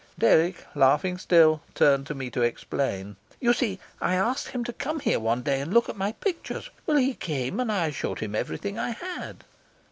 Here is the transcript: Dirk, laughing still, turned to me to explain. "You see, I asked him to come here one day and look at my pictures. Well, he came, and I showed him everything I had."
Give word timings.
Dirk, 0.17 0.65
laughing 0.73 1.19
still, 1.19 1.61
turned 1.75 2.07
to 2.07 2.15
me 2.15 2.31
to 2.31 2.41
explain. 2.41 3.17
"You 3.39 3.53
see, 3.53 3.79
I 4.01 4.15
asked 4.15 4.47
him 4.47 4.63
to 4.63 4.73
come 4.73 4.99
here 4.99 5.19
one 5.19 5.43
day 5.43 5.61
and 5.61 5.71
look 5.71 5.89
at 5.89 5.95
my 5.95 6.13
pictures. 6.13 6.71
Well, 6.87 6.97
he 6.97 7.13
came, 7.13 7.59
and 7.59 7.71
I 7.71 7.91
showed 7.91 8.17
him 8.17 8.33
everything 8.33 8.79
I 8.79 8.93
had." 8.93 9.43